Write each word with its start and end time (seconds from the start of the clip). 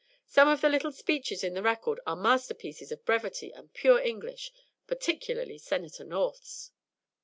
Some 0.25 0.47
of 0.47 0.61
the 0.61 0.69
little 0.69 0.91
speeches 0.91 1.43
in 1.43 1.53
the 1.53 1.61
Record 1.61 1.99
are 2.07 2.15
masterpieces 2.15 2.91
of 2.91 3.05
brevity 3.05 3.53
and 3.53 3.71
pure 3.71 3.99
English, 3.99 4.51
particularly 4.87 5.59
Senator 5.59 6.03
North's." 6.03 6.71